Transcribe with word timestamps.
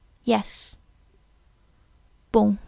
"Yes." 0.23 0.79
"Bon! 2.31 2.57